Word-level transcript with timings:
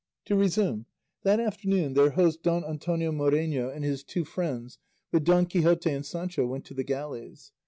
To 0.25 0.35
resume; 0.35 0.87
that 1.21 1.39
afternoon 1.39 1.93
their 1.93 2.09
host 2.09 2.41
Don 2.41 2.65
Antonio 2.65 3.11
Moreno 3.11 3.69
and 3.69 3.83
his 3.83 4.03
two 4.03 4.25
friends, 4.25 4.79
with 5.11 5.23
Don 5.25 5.45
Quixote 5.45 5.91
and 5.91 6.03
Sancho, 6.03 6.47
went 6.47 6.65
to 6.65 6.73
the 6.73 6.83
galleys. 6.83 7.51